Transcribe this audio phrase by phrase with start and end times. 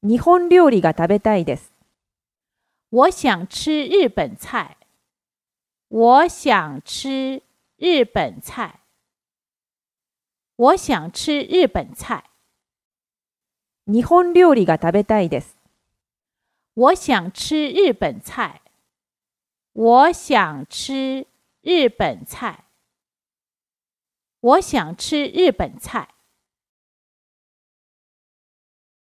[0.00, 1.72] 日本料理が食べたいです。
[2.90, 4.76] 我想吃日本菜。
[5.88, 7.42] 我想吃
[7.78, 8.78] 日本菜。
[10.54, 12.30] 我想吃日本菜。
[13.86, 15.56] 日本料理が食べたいです。
[16.74, 18.60] 我想吃日本菜。
[19.72, 21.26] 我想吃
[21.62, 22.66] 日本菜。
[24.40, 26.17] 我想吃日本菜。